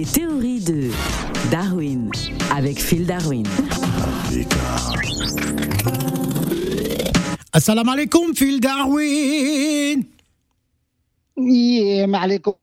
[0.00, 0.88] Les théories de
[1.50, 2.10] Darwin
[2.50, 3.44] avec Phil Darwin.
[7.52, 10.04] Assalamu alaikum, Phil Darwin.
[11.36, 12.54] Yeah, alaikum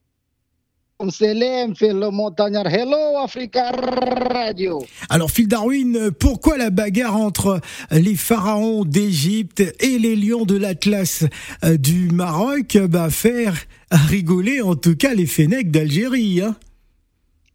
[1.12, 2.66] salam, Phil le montagnard.
[2.66, 4.84] Hello, Africa Radio.
[5.08, 7.62] Alors, Phil Darwin, pourquoi la bagarre entre
[7.92, 11.24] les pharaons d'Égypte et les lions de l'Atlas
[11.64, 13.54] euh, du Maroc va faire
[13.92, 16.56] rigoler en tout cas les Fennecs d'Algérie hein?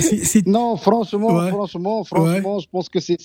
[0.00, 3.18] Euh, non, franchement, franchement, franchement, je pense que c'est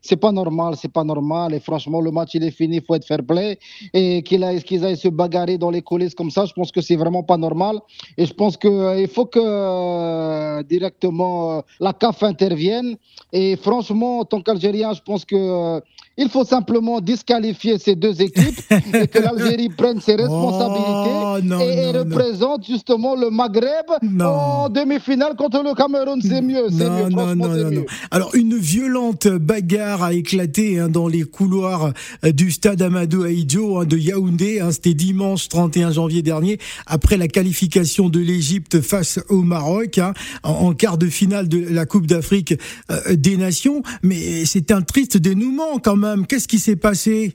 [0.00, 1.54] c'est pas normal, c'est pas normal.
[1.54, 3.58] Et franchement, le match il est fini, il faut être fair play.
[3.92, 6.80] Et qu'ils aillent, qu'ils aillent se bagarrer dans les coulisses comme ça, je pense que
[6.80, 7.78] c'est vraiment pas normal.
[8.16, 12.96] Et je pense que euh, il faut que euh, directement la CAF intervienne.
[13.32, 15.80] Et franchement, en tant qu'Algérien, je pense que
[16.16, 18.60] il faut simplement disqualifier ces deux équipes
[18.94, 23.86] et que l'Algérie prenne ses responsabilités oh, et, représente justement le Maghreb
[24.20, 26.20] en demi-finale contre le Cameroun.
[26.22, 27.08] C'est mieux, c'est mieux.
[27.08, 31.92] Non, non, non, Alors, une violente bagarre a éclaté hein, dans les couloirs
[32.24, 34.60] euh, du stade Amadou Ahidjo hein, de Yaoundé.
[34.60, 40.14] Hein, C'était dimanche 31 janvier dernier, après la qualification de l'Égypte face au Maroc hein,
[40.42, 42.54] en, quart de finale de la Coupe d'Afrique
[42.90, 43.82] euh, des Nations.
[44.02, 47.32] Mais c'est un triste dénouement quand même Qu'est-ce qui s'est passé?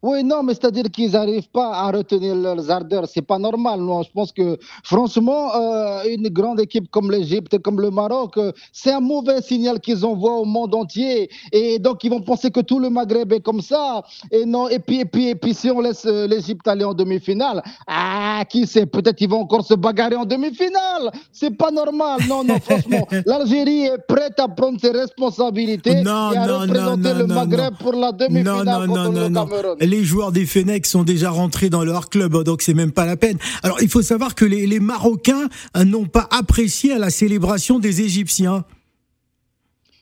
[0.00, 3.08] Oui, non, mais c'est-à-dire qu'ils n'arrivent pas à retenir leurs ardeurs.
[3.08, 3.80] C'est pas normal.
[3.80, 8.52] Non, je pense que, franchement, euh, une grande équipe comme l'Égypte, comme le Maroc, euh,
[8.72, 11.28] c'est un mauvais signal qu'ils envoient au monde entier.
[11.52, 14.02] Et donc, ils vont penser que tout le Maghreb est comme ça.
[14.30, 16.94] Et non, et puis, et puis, et puis si on laisse euh, l'Égypte aller en
[16.94, 21.10] demi-finale, ah, qui sait, peut-être qu'ils vont encore se bagarrer en demi-finale.
[21.32, 22.20] C'est pas normal.
[22.28, 27.74] Non, non, franchement, l'Algérie est prête à prendre ses responsabilités et à représenter le Maghreb
[27.78, 32.08] pour la demi-finale contre le Cameroun les joueurs des Fenech sont déjà rentrés dans leur
[32.08, 33.38] club, donc c'est même pas la peine.
[33.62, 35.48] Alors il faut savoir que les, les Marocains
[35.84, 38.64] n'ont pas apprécié la célébration des Égyptiens.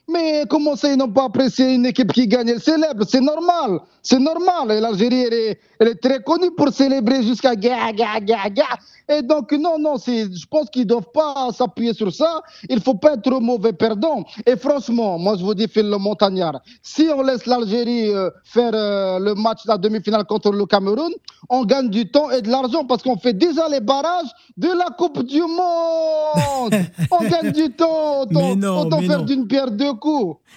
[0.09, 2.47] Mais comment ça, ils n'ont pas apprécié une équipe qui gagne?
[2.47, 4.71] Elle célèbre, c'est normal, c'est normal.
[4.71, 8.63] Et l'Algérie, elle est, elle est, très connue pour célébrer jusqu'à ga, ga, ga, ga.
[9.09, 12.41] Et donc, non, non, je pense qu'ils ne doivent pas s'appuyer sur ça.
[12.69, 14.23] Il ne faut pas être mauvais perdant.
[14.45, 18.71] Et franchement, moi, je vous dis, Phil le Montagnard, si on laisse l'Algérie euh, faire
[18.73, 21.11] euh, le match, la demi-finale contre le Cameroun,
[21.49, 24.87] on gagne du temps et de l'argent parce qu'on fait déjà les barrages de la
[24.97, 26.73] Coupe du Monde.
[27.11, 29.93] on gagne du temps, autant, faire d'une pierre deux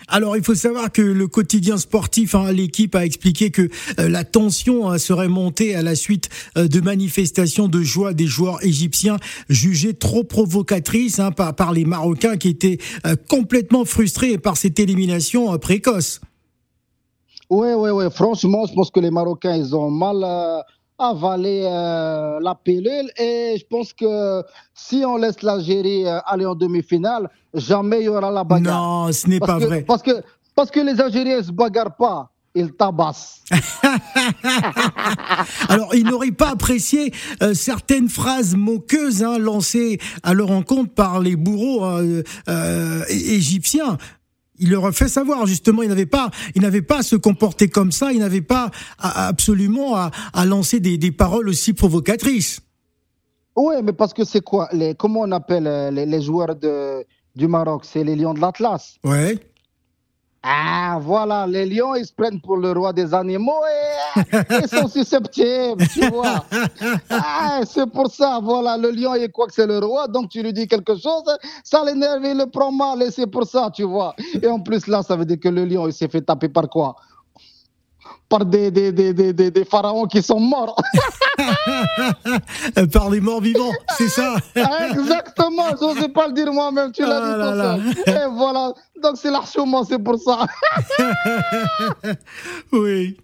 [0.09, 3.69] Alors, il faut savoir que le quotidien sportif, hein, l'équipe a expliqué que
[3.99, 8.27] euh, la tension hein, serait montée à la suite euh, de manifestations de joie des
[8.27, 9.17] joueurs égyptiens
[9.49, 14.79] jugées trop provocatrices hein, par, par, les Marocains qui étaient euh, complètement frustrés par cette
[14.79, 16.21] élimination précoce.
[17.49, 18.05] Oui, oui, oui.
[18.13, 20.25] Franchement, je pense que les Marocains, ils ont mal
[21.01, 24.43] avalé la pilule et je pense que
[24.75, 29.07] si on laisse l'Algérie aller en demi-finale, jamais il y aura la bagarre.
[29.07, 29.83] Non, ce n'est pas vrai.
[29.83, 30.23] Parce que,
[30.55, 33.43] parce que les Algériens ne se bagarrent pas il tabasse.
[35.69, 37.13] Alors, il n'aurait pas apprécié
[37.43, 43.99] euh, certaines phrases moqueuses hein, lancées à leur encontre par les bourreaux euh, euh, égyptiens.
[44.61, 47.69] Il leur a fait savoir justement, il n'avait pas, il n'avait pas à se comporter
[47.69, 50.11] comme ça, il n'avait pas absolument à,
[50.45, 52.61] lancer des, paroles aussi provocatrices.
[53.57, 57.05] Oui, mais parce que c'est quoi les, Comment on appelle les, les joueurs de,
[57.35, 57.85] du Maroc?
[57.85, 58.99] C'est les Lions de l'Atlas.
[59.05, 59.39] Ouais.
[60.43, 64.21] Ah, voilà, les lions, ils se prennent pour le roi des animaux et
[64.63, 66.47] ils sont susceptibles, tu vois.
[67.11, 70.43] Ah, c'est pour ça, voilà, le lion, il croit que c'est le roi, donc tu
[70.43, 71.25] lui dis quelque chose,
[71.63, 74.15] ça l'énerve, il le prend mal et c'est pour ça, tu vois.
[74.43, 76.71] Et en plus, là, ça veut dire que le lion, il s'est fait taper par
[76.71, 76.97] quoi?
[78.31, 80.77] Par des, des, des, des, des pharaons qui sont morts.
[82.93, 87.03] par les morts vivants, c'est ça Exactement, je ne sais pas le dire moi-même, tu
[87.03, 88.17] l'as ah dit tout seul.
[88.17, 90.47] Et voilà, donc c'est l'archement, c'est pour ça.
[92.73, 93.19] oui.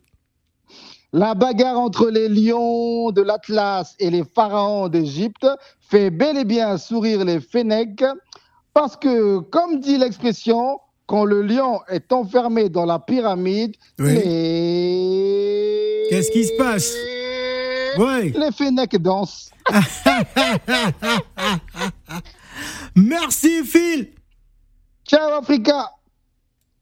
[1.12, 5.46] La bagarre entre les lions de l'Atlas et les pharaons d'Égypte
[5.88, 8.04] fait bel et bien sourire les Fennecs
[8.74, 13.76] parce que, comme dit l'expression, quand le lion est enfermé dans la pyramide,
[16.10, 16.92] Qu'est-ce qui se passe?
[17.98, 18.32] Ouais.
[18.36, 19.50] Les Fennecs dansent.
[22.94, 24.12] Merci Phil.
[25.04, 25.90] Ciao Africa.